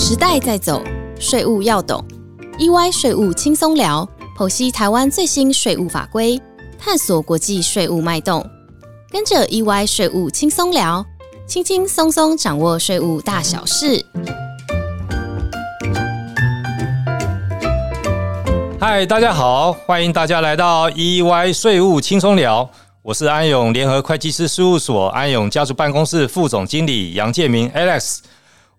[0.00, 0.80] 时代在走，
[1.18, 2.02] 税务要懂。
[2.56, 4.08] EY 税务轻松聊，
[4.38, 6.40] 剖析台湾最新税务法规，
[6.78, 8.48] 探索国际税务脉动。
[9.10, 11.04] 跟着 EY 税务轻松聊，
[11.48, 14.06] 轻轻松松掌握税务大小事。
[18.78, 22.70] 嗨，大家好，欢迎大家来到 EY 税务轻松聊。
[23.02, 28.18] 我是安永联合会计师事务所安永家族办公室副总经理杨建明 Alex。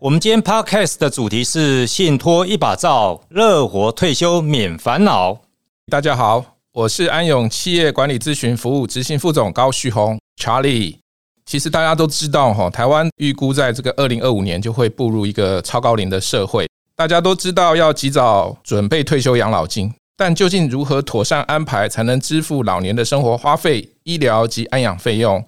[0.01, 5.41] 我们今天 Podcast 的主题是信托一把照，乐活退休免烦恼。
[5.91, 10.95] 大家好，我是安永企业管理咨询服务执行副总高旭红 Charlie。
[11.45, 19.93] 其实大家都知道哈，台湾预估在这个二零二五年就会步入一个超高龄的社会，大家都知道要及早准备退休养老金。
[20.15, 25.45] 但究竟如何妥善安排，才能支付老年的生活花费、医疗及安养费用？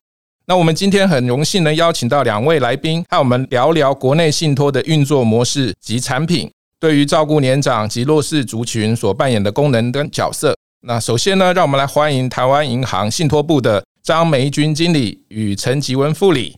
[0.52, 10.54] 那我们今天很荣幸能邀请到两位来宾，和我们聊聊国内信托的运作模式及产品，对于照顾年长及弱势族群所扮演的功能跟角色。
[10.86, 16.58] 那首先呢，让我们来欢迎台湾银行信托部的张梅君经理与陈吉文副理。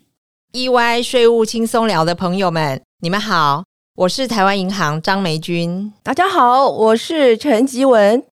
[0.53, 3.63] 意外税务轻松聊的朋友们，你们好。
[3.95, 8.23] 我是台湾银行张梅君，大家好，我是陈吉文。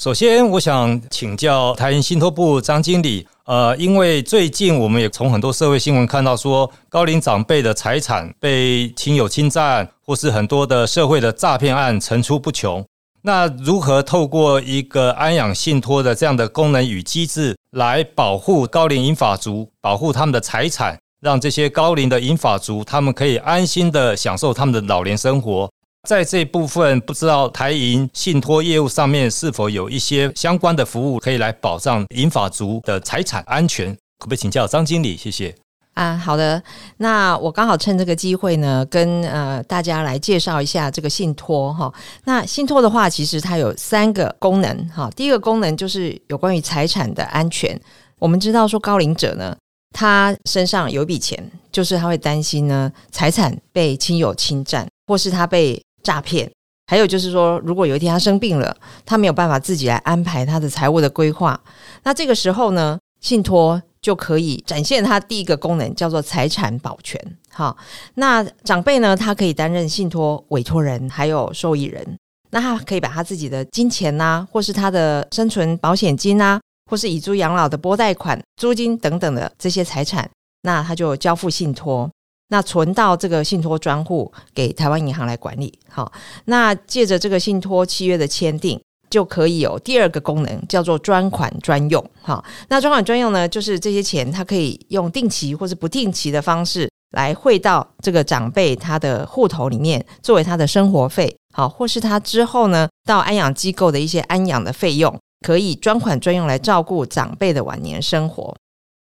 [0.00, 12.84] 首先，我想请教台银信托部张经理，呃，因为最近我们也从很多社会新闻看到说，高龄长辈的财产被亲友侵占，或是很多的社会的诈骗案层出不穷。
[13.22, 20.98] 那如何透过一个安养信托的这样的功能与机制，来保护高龄银发族，保护他们的财产？
[21.20, 25.70] 让这些高龄的银发族，他们可以安心的享受他们的老年生活。
[26.08, 33.94] 在这部分，不知道台银信托业务上面是否有一些相关的服务，可以来保障银发族的财产安全？
[34.18, 35.16] 可不可以请教张经理？
[35.16, 35.54] 谢谢。
[35.94, 36.60] 啊，好的。
[36.96, 41.92] 那我刚好趁这个机会呢，跟呃大家来介绍一下这个信托哈。
[42.24, 45.08] 那信托的话，其实它有三个功能哈。
[45.14, 47.80] 第一个功能就是有关于财产的安全。
[48.18, 49.56] 我们知道说高龄者呢。
[49.94, 51.38] 他身上有一笔钱，
[51.70, 56.50] 就是他会担心呢，财产被亲友侵占，或是他被诈骗。
[56.86, 58.76] 还有就是说，如果有一天他生病了，
[59.06, 61.58] 他没有办法自己来安排他的财务的规划，
[62.02, 67.18] 那这个时候呢，信托就可以展现它第一个功能，叫做财产保全。
[67.50, 67.76] 好，
[68.14, 72.18] 那长辈呢，他可以担任信托委托人，还有受益人，
[72.50, 76.60] 那他可以把他自己的金钱呐，或是他的生存保险金呐。
[76.90, 80.28] 或是以租养老的拨贷款、租金等等的这些财产，
[80.62, 82.10] 那他就交付信托，
[82.48, 85.78] 那存到这个信托专户给台湾银行来管理。
[85.88, 86.12] 好，
[86.46, 88.80] 那借着这个信托契约的签订，
[89.10, 92.04] 就可以有第二个功能，叫做专款专用。
[92.20, 101.34] 好，那专款专用呢，就是这些钱，它可以用定期或是不定期的方式来汇到这个长辈他的户头里面，作为他的生活费。
[101.54, 105.18] 好，或是他之后呢，到安养机构的一些安养的费用。
[105.44, 108.54] 可以专款专用来照顾长辈的晚年生活。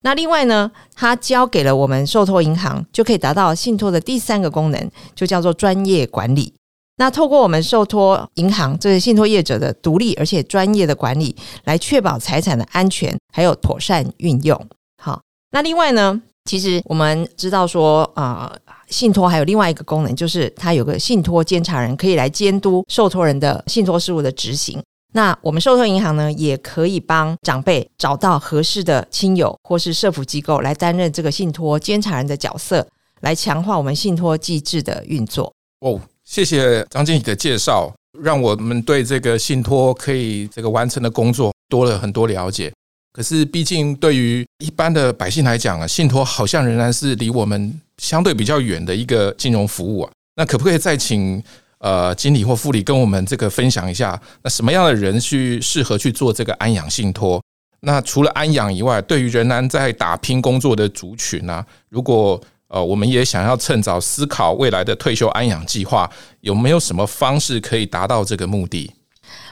[0.02, 6.54] 那另外呢，它交给了我们受托银行，就可以达到信托的第三个功能，就叫做专业管理。
[6.96, 11.34] 那透过我们受托银行这些信托业者的独立而且专业的管理，
[11.64, 14.66] 来确保财产的安全，还有妥善运用。
[15.02, 18.54] 好，那另外呢，其实我们知道说啊，
[18.88, 24.82] 信托还有另外一个功能，就是它有个信托监察人，可以来监督受托人的信托事务的执行。
[25.12, 32.86] 那我们受托银行呢，也可以帮长辈找到合适的亲友或是社福机构来担任这个信托监察人的角色，
[33.22, 35.52] 来强化我们信托机制的运作。
[35.80, 42.72] 哦，谢谢张经理的介绍，让我们对这个信托可以这个完成的工作多了很多了解。
[43.12, 50.12] 可是，毕竟对于一般的百姓来讲啊，信托好像仍然是离我们相对比较远的一个金融服务啊。
[50.36, 51.42] 那可不可以再请？
[51.80, 57.42] 呃，经理或副理跟我们这个分享一下，那什么样的人去适合去做这个安养信托？
[57.80, 61.64] 那除了安养以外，对于仍然在打拼工作的族群呢？
[61.88, 66.08] 如果呃，我们也想要趁早思考未来的退休安养计划，
[66.42, 68.92] 有没有什么方式可以达到这个目的？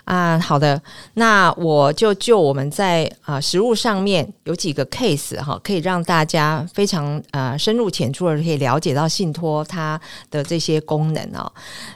[0.05, 0.81] 啊，好的，
[1.15, 11.51] 那我就就我们在啊实物上面有几个 case 哈，可以让大家非常呃深入浅出的可以了解到信托它的这些功能哦。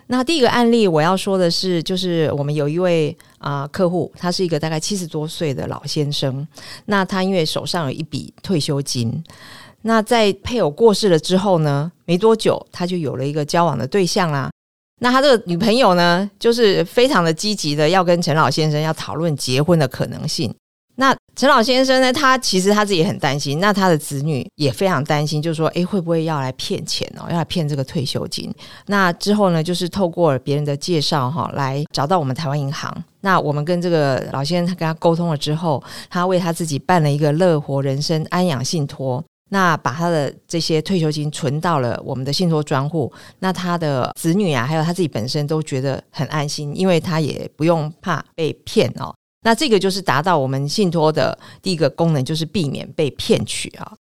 [0.09, 6.47] 那第一个案例我要说的是，就是我们有一位啊客户，他是一个大概七十多岁的老先生，
[6.87, 9.25] 那他因为手上有一笔退休金，
[9.83, 14.51] 那在配偶过世了之后呢，没多久他就有了一个交往的对象啦。
[15.03, 20.55] 那他这个女朋友呢，就是非常的积极的要跟陈老先生要讨论结婚的可能性。
[20.95, 28.55] 那陈老先生呢，他其实他自己也很担心，那他的子女也非常担心，就是说，诶，会不会要来骗钱哦，要来骗这个退休金？
[28.87, 32.95] 那之后呢，就是透过别人的介绍哈，来找到我们台湾银行。
[33.23, 43.13] 那我们跟这个老先生他跟他沟通了之后，他为他自己办了一个乐活人生安养信托，那把他的这些退休金存到了我们的信托专户。
[43.41, 49.15] 那他的子女啊，还有他自己本身都觉得很安心，因为他也不用怕被骗哦。
[49.45, 53.93] 那这个就是达到我们信托的第一个功能，就是避免被骗取啊。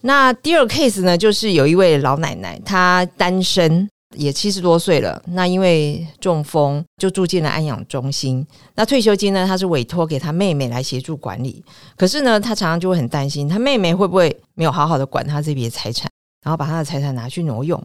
[0.00, 5.22] 那第二个 case 呢，就是有一位老奶奶，她单身，也七十多岁了。
[5.26, 8.46] 那因为中风，就住进了安养中心。
[8.74, 11.64] 那退休金呢，她是委托给她妹妹来协助管理。
[11.96, 16.10] 可是呢，她常常就会很担心，她妹妹会不会没有好好的管她这笔财产，
[16.42, 17.82] 然后把她的财产拿去挪用。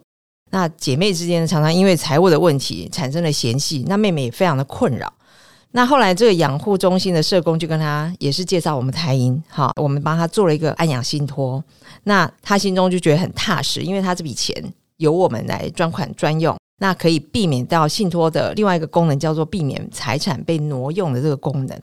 [0.50, 5.12] 那姐妹之间常常因为财务的问题产生了嫌隙，那妹妹也非常的困扰。
[5.72, 11.62] 那后来，这个养护中心的社工就跟他也是介绍我们台银，好，我们帮他做了一个安养信托。
[12.04, 14.54] 那他心中就觉得很踏实，因为他这笔钱
[14.98, 21.80] 由我们来专款专用，那可以避免到信托的另外一个功能，叫做避免财产被挪用的这个功能。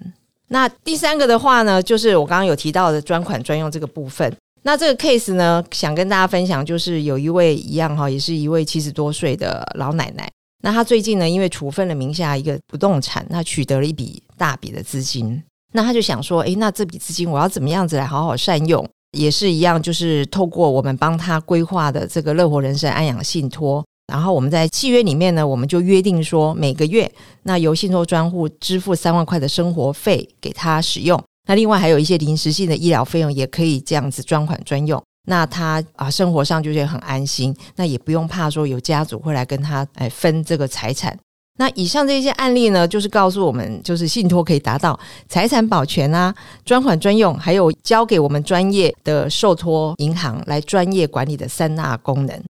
[0.48, 4.34] 那第三个的话呢，就是我刚刚有提到的专款专用这个部分。
[4.64, 10.30] 那这个 case 呢，想跟大家分享，就是有一位一样哈，也是一位七十多岁的老奶奶。
[10.64, 15.42] 那她最近呢，因为处分了名下一个不动产，那取得了一笔大笔的资金。
[15.74, 18.88] 那她就想说，诶，那这笔资金我要怎么样子来好好善用？
[19.18, 23.84] 也是一样，就是透过我们帮他规划的这个乐活人生安养信托。
[24.12, 27.10] 然后我们在契约里面呢，我们就约定说，每个月
[27.44, 31.22] 那由信托专户支付三万块的生活费给他使用。
[31.48, 35.02] 那另外还有一些临时性的医疗费用，也可以这样子专款专用。
[35.28, 41.18] 那他啊，生活上就是很安心，那也不用怕说有家族会来跟他哎分这个财产。
[41.62, 45.00] 那以上这些案例呢，就是告诉我们，就是信托可以达到
[45.30, 46.34] 财产保全啊、
[46.66, 52.44] 专款专用，还有交给我们专业的受托银行来专业管理的三大功能。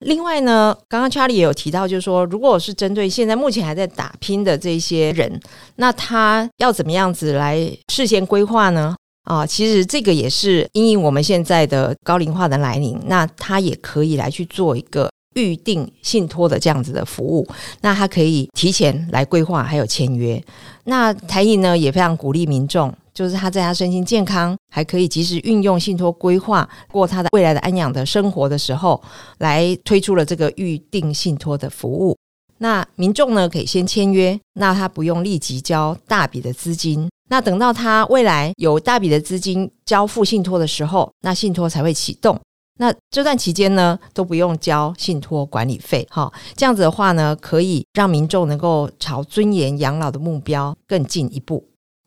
[0.00, 5.40] 另外呢，刚刚 Charlie 也有提到，就是说，如果是针对现在目前还在打拼的这些人，
[5.76, 8.94] 那他要怎么样子来事先规划呢？
[9.24, 17.46] 啊，其实这个也是因应我们现在的高龄化的来临，那他也可以来去做一个预定信托的这样子的服务，
[17.80, 20.42] 那他可以提前来规划，还有签约。
[20.84, 29.00] 那台银呢也非常鼓励民众，就是他在他身心健康，还可以及时运用信托规划过他的未来的安养的生活的时候，
[29.38, 32.16] 来推出了这个预定信托的服务。
[32.60, 37.08] 那民众呢可以先签约，那他不用立即交大笔的资金。
[37.30, 42.40] 那等到他未来有大笔的资金交付信托的时候，那信托才会启动。
[42.78, 46.06] 那这段期间呢，都不用交信托管理费。
[46.10, 51.64] 哈，这样子的话呢，可以让民众能够朝尊严养老的目标更进一步。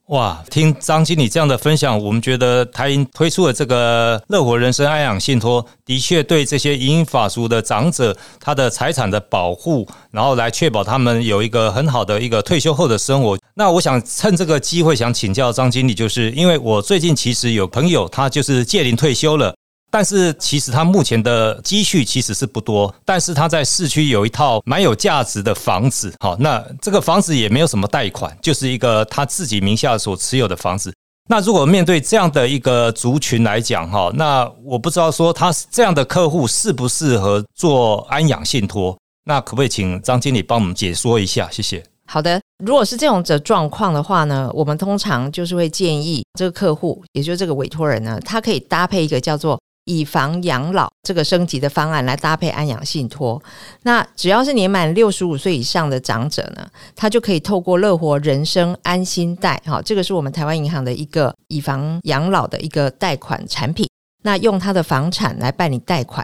[0.07, 13.38] 哇，听张经理这样的分享，我们觉得台银推出的这个乐活人生安养信托，的确对这些银法族的长者他的财产的保护，然后来确保他们有一个很好的一个退休后的生活。
[13.56, 19.56] 那我想趁这个机会，想请教张经理，就是因为我最近其实有朋友，他就是届龄退休了。
[19.91, 30.93] 但是其实他目前的积蓄其实是不多，但是他在市区有一套蛮有价值的房子，好，那这个房子也没有什么贷款，就是一个他自己名下所持有的房子。
[31.29, 38.97] 那如果面对这样的一个族群来讲，哈，那我不知道说他这样的客户适不适合做安养信托？
[39.25, 41.49] 那可不可以请张经理帮我们解说一下？
[41.51, 41.83] 谢谢。
[42.07, 49.59] 好的，如果是这种的状况的话呢，我们通常就是会建议这个客户，也就是这个委托人呢，他可以搭配一个叫做。
[49.85, 53.42] 以房养老这个升级的方案来搭配安养信托，
[53.83, 63.88] 那只要是年满六十五岁以上的长者呢，他就可以透过乐活人生安心贷，哈，这个是我们台湾银行的一个以房养老的一个贷款产品。
[64.23, 66.23] 那用他的房产来办理贷款，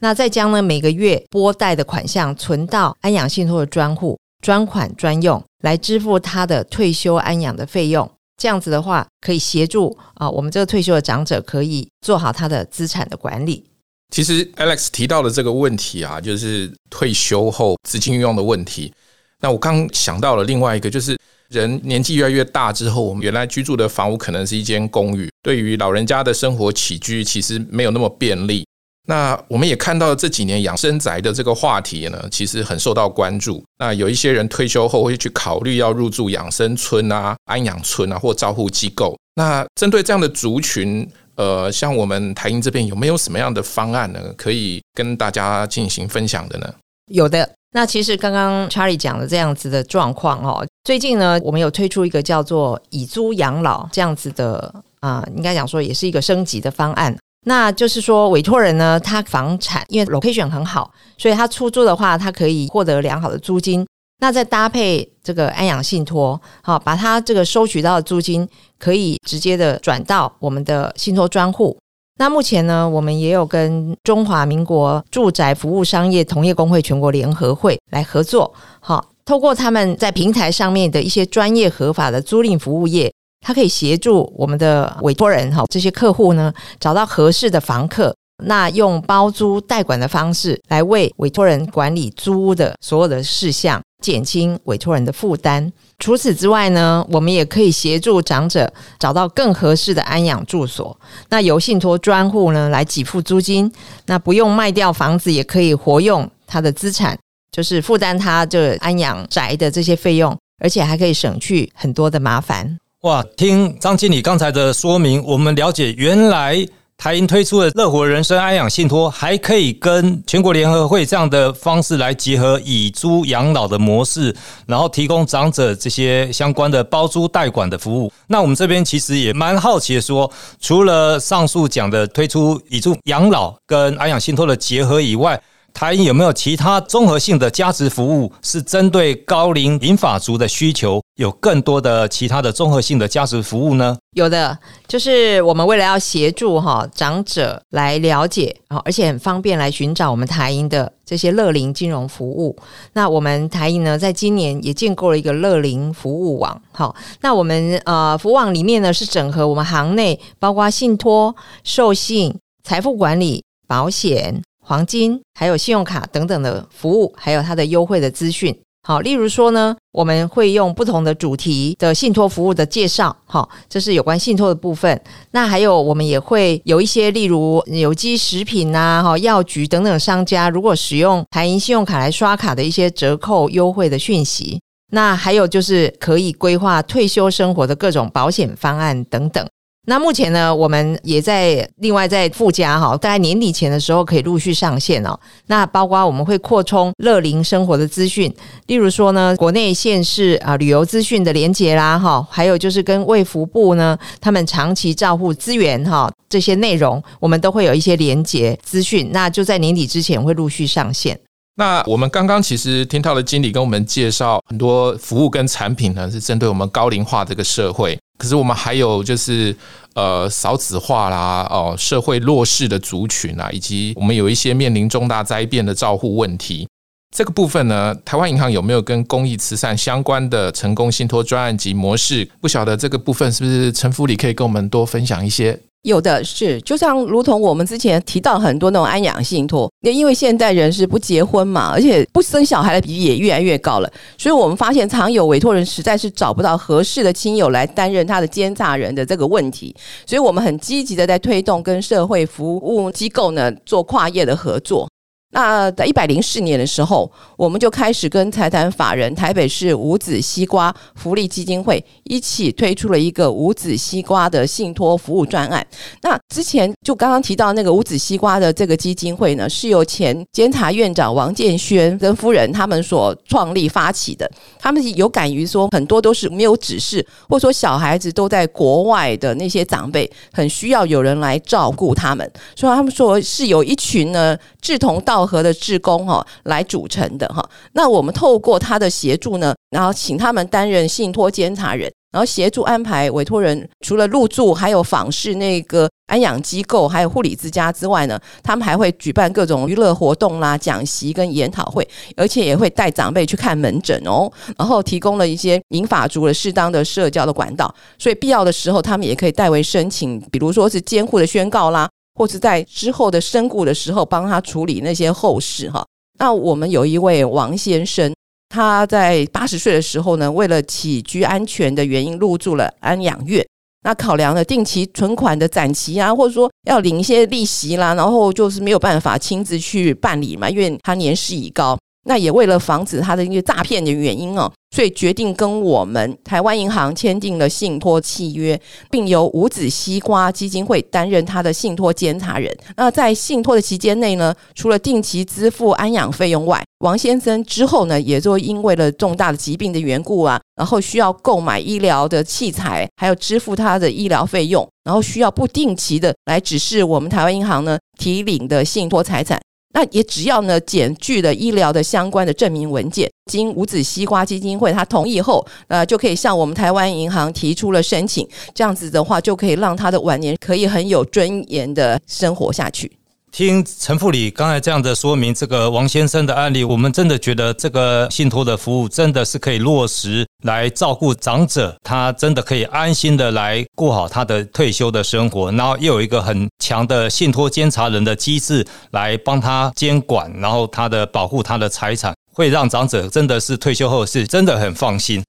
[0.00, 8.10] 那再将呢每个月拨贷的款项存到安养信托的专户，专款专用来支付他的退休安养的费用。
[8.36, 13.64] 这样子的话，可以协助啊，我们这个退休的长者可以做好他的资产的管理。
[14.10, 18.92] 其实 Alex 提到的这个问题啊，就是退休后资金运用的问题。
[19.40, 28.64] 那我刚想到了另外一个，就是人年纪越来越大之后，我们原来居住的房屋可能是一间公寓，对于老人家的生活起居其实没有那么便利。
[29.06, 33.62] 那我们也看到这几年养生宅的这个话题呢，其实很受到关注。
[33.78, 39.14] 那有一些人退休后会去考虑要入住养生村啊、安养村啊或照护机构。
[39.34, 44.20] 那针对这样的族群，呃，像我们台英这边有没有什么样的方案呢？
[44.38, 46.74] 可以跟大家进行分享的呢？
[47.12, 47.50] 有的。
[47.72, 54.74] 那其实刚刚 Charlie 讲的这样子的状况哦，最近呢，我们有推出一个叫做以租养老这样子的。
[55.00, 57.14] 啊、应该讲说也是一个升级的方案。
[57.44, 63.86] 那就是说，委托人呢，他房产因为 location 很好，所以他出租的话，他可以获得良好的租金。
[64.20, 68.48] 那再搭配这个安养信托，好，把他这个收取到的租金
[68.78, 71.76] 可以直接的转到我们的信托专户。
[72.16, 83.12] 那目前呢，我们也有跟中华民国住宅服务商业同业工会全国联合会来合作，好，透过他们在平台上面的一些专业合法的租赁服务业，
[83.46, 95.70] 它可以协助我们的委托人哈这些客户呢找到合适的房客，那用包租代管的方式来为委托人管理租屋的所有的事项，减轻委托人的负担。
[95.98, 100.98] 除此之外呢，我们也可以协助长者找到更合适的安养住所。
[101.28, 103.70] 那由信托专户呢来给付租金，
[104.06, 107.16] 那不用卖掉房子，也可以活用他的资产，
[107.52, 112.78] 就是负担他这安养宅的这些费用，而且还可以省去很多的麻烦。
[113.04, 124.34] 哇，听张经理刚才的说明，我们了解原来台银推出的乐活人生安养信托，还可以跟全国联合会这样的方式来结合以租养老的模式，
[124.66, 128.10] 然后提供长者这些相关的包租代管的服务。
[128.28, 135.38] 那我们这边其实也蛮好奇的说，除了上述讲的推出以租养老跟安养信托的结合以外，
[135.74, 143.98] 台银有没有其他综合性的价值服务，是针对高龄银发族的需求，有更多的其他的综合性的价值服务呢？
[144.14, 152.56] 有的，就是我们为了要协助哈长者来了解啊，而且很方便来寻找我们台银的这些乐龄金融服务。
[152.92, 156.62] 那我们台银呢，在今年也建构了一个乐龄服务网。
[156.70, 164.40] 好，那我们呃服务网里面呢是整合我们行内包括信托、授信、财富管理、保险。
[164.64, 168.58] 黄金，还有信用卡等等的服务，还有它的优惠的资讯。
[168.86, 175.00] 好，例如说呢，我们会用不同的主题的信托服务的介绍，好，这是有关信托的部分。
[175.30, 184.60] 那还有我们也会有一些，例如有机食品呐、哈药局等等商家，如果使用台银信用卡来刷卡的一些折扣优惠的讯息。
[184.92, 189.44] 那还有就是可以规划退休生活的各种保险方案等等。
[189.86, 195.18] 那目前呢，我们也在另外在附加哈，大概年底前的时候可以陆续上线哦。
[195.46, 198.34] 那包括我们会扩充乐龄生活的资讯，
[198.66, 209.10] 例如说呢，国内县市啊旅游资讯的连接啦哈，还有就是跟卫福部呢，他们长期照护资源哈这些内容，我们都会有一些连接资讯。
[209.12, 211.18] 那就在年底之前会陆续上线。
[211.56, 217.96] 那我们刚刚其实听到了经理跟我们介绍很多服务跟产品呢，是针对我们高龄化这个社会。
[218.16, 219.54] 可是我们还有就是
[219.94, 226.68] 呃少子化啦，哦社会弱势的族群啊，以及我们有一些面临重大灾变的照护问题。
[227.14, 232.28] 这个部分呢，台湾银行有没有跟公益慈善相关的成功信托专案及模式？
[232.40, 235.56] 不晓得这个部分是不是陈福理可以跟我们多分享一些？
[235.82, 249.72] 有的是，就像如同我们之前提到很多那种安养信托，因为现代人是不结婚嘛，而且不生小孩的比例也越来越高了，所以我们发现常有委托人实在是找不到合适的亲友来担任他的监察人的这个问题，
[250.04, 254.88] 所以我们很积极的在推动跟社会服务机构呢做跨业的合作。
[255.34, 265.66] 那在一百零四年的时候，我们就开始跟财团法人台北市五子西瓜福利基金会一起推出了一个五子西瓜的信托服务专案。
[266.02, 274.30] 那之前就刚刚提到那个五子西瓜的这个基金会呢，是由前监察院长王建轩跟夫人他们所创立发起的。
[274.60, 287.44] 他们有敢于说很多都是没有指示，或者说小孩子都在国外的那些长辈，很需要有人来照顾他们，所以他们说是有一群呢志同道合的志工哈来组成的哈。
[287.72, 291.92] 那我们透过他的协助呢，然后请他们担任信托监察人。
[292.12, 301.84] 然后协助安排委托人，除了入住，还有访视那个安养机构，还有护理之家之外呢，他们还会举办各种娱乐活动啦、讲习跟研讨会，
[302.16, 304.30] 而且也会带长辈去看门诊哦。
[304.56, 315.84] 然后提供了一些银发族的适当的社交的管道，所以必要的时候，他们也可以代为申请，比如说是监护的宣告啦，或是在之后的身故的时候帮他处理那些后事哈。
[316.18, 318.12] 那我们有一位王先生。
[318.50, 323.44] 他在八十岁的时候呢，为了起居安全的原因入住了安养院。
[323.82, 331.76] 那考量了定期存款的展期啊，或者说要领一些利息啦，然后就是没有办法亲自去办理嘛，因为他年事已高。
[332.04, 342.54] 那也为了防止他的一个诈骗的原因哦，所以决定跟我们台湾银行签订了信托契约，并由五子西瓜基金会担任他的信托监察人。
[342.76, 359.40] 那在信托的期间内呢，除了定期支付安养费用外，王先生之后呢，也就因为了重大的疾病的缘故啊，然后需要购买医疗的器材，还有支付他的医疗费用，然后需要不定期的来指示我们台湾银行呢提领的信托财产。
[359.74, 368.26] 那也只要呢，检具了医疗的相关的证明文件，经五子西瓜基金会他同意后，呃，就可以向我们台湾银行提出了申请。
[368.54, 372.90] 这样子的话，就可以让他的晚年可以很有尊严的生活下去。
[373.34, 395.20] 听陈副理刚才这样的说明，这个王先生的案例，我们真的觉得这个信托的服务真的是可以落实来照顾长者，他真的可以安心的来过好他的退休的生活，然后又有一个很强的信托监察人的机制来帮他监管，然后他的保护他的财产，会让长者真的是退休后是真的很放心。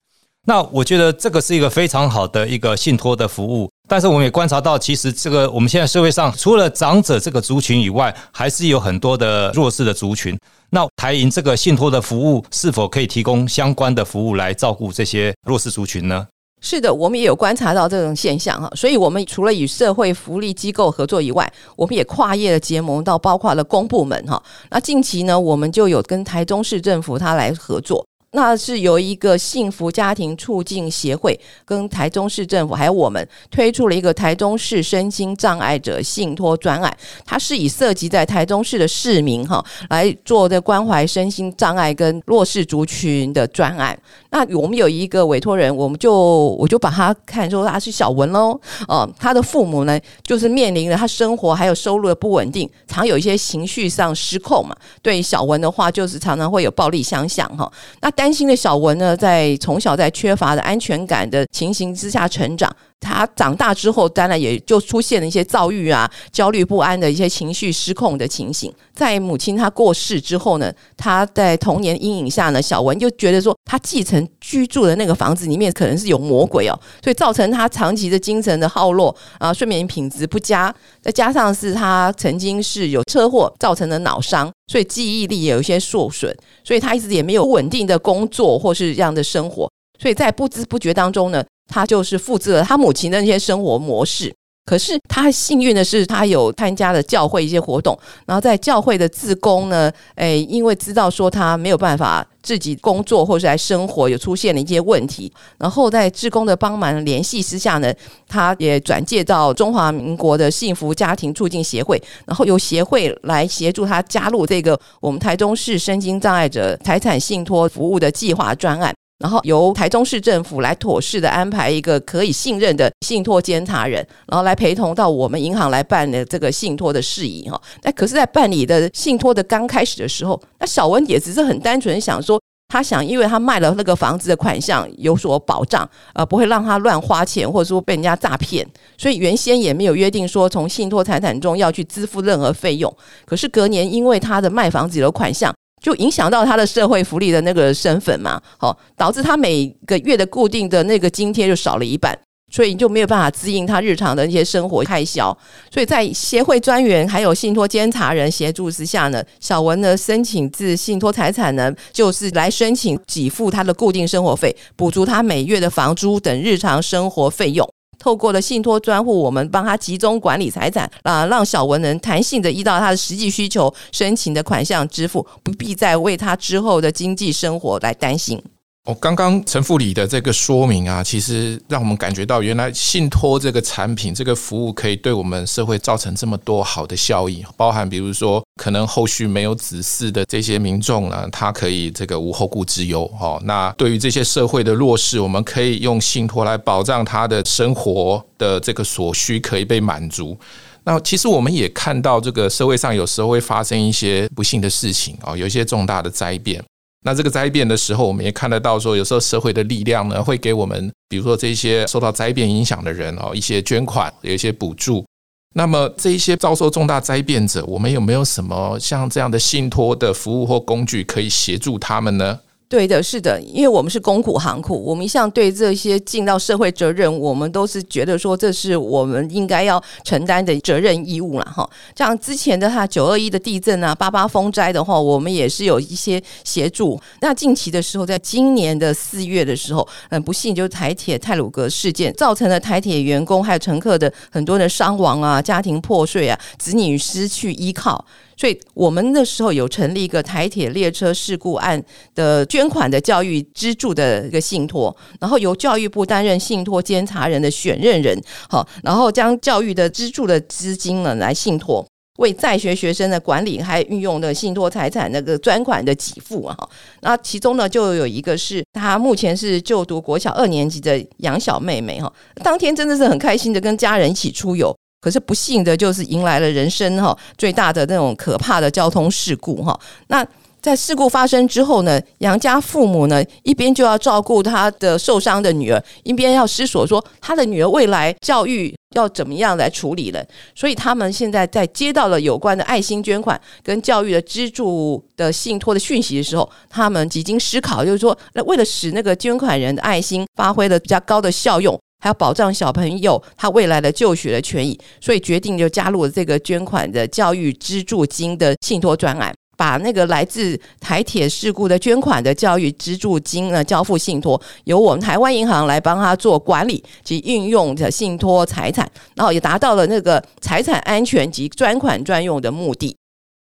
[0.47, 10.38] 那我觉得这个是一个非常好的一个信托的服务，但是我们也观察到，其实这个我们现在社会上除了长者这个族群以外，还是有很多的弱势的族群。
[10.72, 16.25] 那台银这个信托的服务是否可以提供相关的服务来照顾这些弱势族群呢？
[16.62, 24.42] 是的，我们也有观察到这种现象哈，所以我们除了与社会福利机构合作以外，我们也跨业的结盟到包括了公部门哈。
[24.72, 28.04] 那近期呢，我们就有跟台中市政府他来合作。
[28.36, 43.98] 那是由一个幸福家庭促进协会跟台中市政府还有我们推出了一个台中市身心障碍者信托专案，它是以涉及在台中市的市民哈来做的关怀身心障碍跟弱势族群的专案。
[44.32, 46.13] 那我们有一个委托人，我们就
[46.60, 54.75] 我就把他看说他是小文喽，哦，他的父母呢就是面临着他生活还有收入的不稳定，常有一些情绪上失控嘛。
[55.01, 57.72] 对小文的话，就是常常会有暴力相向哈。
[58.01, 62.75] 那担心的小文呢，在从小在缺乏的安全感的情形之下成长。
[63.00, 68.74] 他长大之后，当然也就出现了一些躁郁啊、焦虑不安的一些情绪失控的情形。
[68.96, 91.43] 在母亲他过世之后呢，他在童年阴影下呢，小文就觉得说，他继承居住的那个房子里面可能是有魔鬼哦，所以造成他长期的精神的耗落啊，睡眠品质不佳，再加上是他曾经是有车祸造成的脑伤，所以记忆力也有一些受损，所以他一直也没有稳定的工作或是这样的生活，所以在不知不觉当中呢。
[91.67, 94.32] 他就是复制了他母亲的那些生活模式，
[94.65, 107.93] 可是他幸运的是，他有参加了教会一些活动，然后在教会的自工呢，诶，因为知道说他没有办法自己工作或是来生活，有出现了一些问题，然后在志工的帮忙联系之下呢，
[108.28, 118.91] 他也转介到中华民国的幸福家庭促进协会，然后由协会来协助他加入这个我们台中市身心障碍者财产信托服务的计划专案。
[119.19, 127.60] 然后由台中市政府来妥适的安排一个可以信任的信托监察人，然后来陪同到我们银行来办的这个信托的事宜哈。
[127.84, 142.93] 那可是，在办理的信托的刚开始的时候，那小文也只是很单纯想说，他想因为他卖了那个房子的款项有所保障，呃，不会让他乱花钱或者说被人家诈骗，所以原先也没有约定说从信托财产中要去支付任何费用。
[143.25, 145.56] 可是隔年因为他的卖房子的款项。
[145.86, 152.17] 就影响到他的社会福利的那个身份嘛，好，导致他每个月的固定的那个津贴就少了一半，
[152.52, 155.38] 所以你就没有办法支应他日常的一些生活开销。
[155.71, 167.74] 所以在协会专员还有信托监察人协助之下呢，小文呢申请自信托财产呢，就是来申请给付他的固定生活费，补足他每月的房租等日常生活费用。
[167.97, 178.41] 透过了信托专户，我们帮他集中管理财产啊，让小文能弹性的依照他的实际需求申请的款项支付，不必再为他之后的经济生活来担心。
[178.86, 193.12] 哦，刚刚陈副理的这个说明啊，其实让我们感觉到，原来信托这个产品、这个服务可以对我们社会造成这么多好的效益，包含比如说，可能后续没有子嗣的这些民众呢，他可以这个无后顾之忧。
[193.19, 200.38] 哦，那对于这些社会的弱势，我们可以用信托来保障他的生活的这个所需可以被满足。
[200.84, 206.63] 那其实我们也看到，这个社会上有时候会发生一些不幸的事情啊，有一些重大的灾变。
[207.06, 215.06] 那这个灾变的时候，我们也看得到，说有时候社会的力量呢，会给我们，比如说这些受到灾变影响的人哦，一些捐款，有一些补助。
[215.54, 222.39] 那么这一些遭受重大灾变者，我们有没有什么像这样的信托的服务或工具可以协助他们呢？
[222.67, 231.69] 对的，是的，因为我们是公苦行苦，我们一向对这些尽到社会责任，我们都是觉得说这是我们应该要承担的责任义务了哈。
[231.95, 236.99] 像之前的哈九二一的地震啊，八八风灾的话，我们也是有一些协助。
[237.21, 248.04] 那近期的时候，在今年的四月的时候，很不幸就是台铁泰鲁格事件，造成了台铁员工还有乘客的很多的伤亡啊，家庭破碎啊，子女失去依靠。
[248.38, 251.82] 所以我们那时候有成立一个台铁列车事故案
[252.13, 261.86] 的捐款的教育资助的一个信托，然后由教育部担任信托监察人的选任人，好，然后将教育的资助的资金呢来信托，
[262.20, 266.58] 为在学学生的管理还运用的信托财产那个专款的给付啊，
[267.02, 274.74] 那其中呢就有一个是他目前是就读国小二年级的杨小妹妹哈，当天真的是很开心的跟家人一起出游。
[275.02, 279.80] 可是不幸的就是迎来了人生哈最大的那种可怕的交通事故哈。
[280.08, 280.26] 那
[280.65, 290.25] 在事故发生之后呢，杨家父母呢一边就要照顾他的受伤的女儿，一边要思索说他的女儿未来教育要怎么样来处理了。
[290.56, 301.80] 所以他们现在在接到了有关的爱心捐款跟教育的资助的信托的讯息的时候，他们几经思考，就是说，那为了使那个捐款人的爱心发挥了比较高的效用。
[301.99, 322.96] 还要保障小朋友他未来的就学的权益，所以决定就加入了这个捐款的教育资助金的信托专案，把那个来自台铁事故的捐款的教育资助金呢交付信托，由我们台湾银行来帮他做管理及运用的信托财产，然后也达到了那个财产安全及专款专用的目的。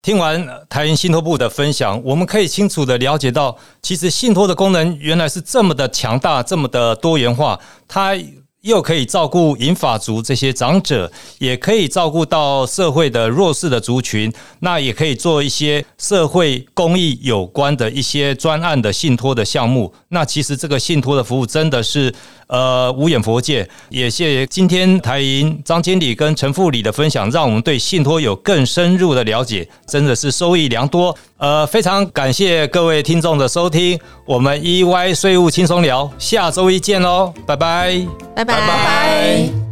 [0.01, 8.15] 听完台银信托部的分享，我们可以清楚的了解到，其实信托的功能原来是这么的强大，这么的多元化，它。
[8.61, 19.93] 又可以照顾银发族这些长者，也可以照顾到社会的弱势的族群，那也可以做一些社会公益有关的一些专案的信托的项目。
[20.09, 22.13] 那其实这个信托的服务真的是
[22.51, 23.67] 呃无眼佛界。
[23.89, 31.17] 也谢谢今天台银张经理跟陈副理的分享，让我们对信托有更深入的了解，真的是收益良多。
[31.37, 39.70] 呃，非常感谢各位听众的收听，我们 EY 税务轻松聊，下周一见喽，拜拜，拜拜拜拜。